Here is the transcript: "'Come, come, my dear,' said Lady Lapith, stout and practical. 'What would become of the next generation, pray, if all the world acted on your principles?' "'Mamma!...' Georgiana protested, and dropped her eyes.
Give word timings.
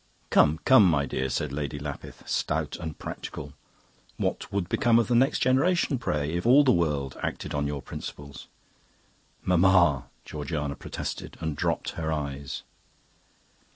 "'Come, 0.31 0.59
come, 0.65 0.89
my 0.89 1.05
dear,' 1.05 1.29
said 1.29 1.53
Lady 1.53 1.77
Lapith, 1.77 2.23
stout 2.27 2.75
and 2.79 2.97
practical. 2.97 3.53
'What 4.17 4.51
would 4.51 4.67
become 4.67 4.97
of 4.97 5.07
the 5.07 5.13
next 5.13 5.37
generation, 5.43 5.99
pray, 5.99 6.31
if 6.31 6.43
all 6.43 6.63
the 6.63 6.71
world 6.71 7.15
acted 7.21 7.53
on 7.53 7.67
your 7.67 7.83
principles?' 7.83 8.47
"'Mamma!...' 9.45 10.09
Georgiana 10.25 10.75
protested, 10.75 11.37
and 11.39 11.55
dropped 11.55 11.91
her 11.91 12.11
eyes. 12.11 12.63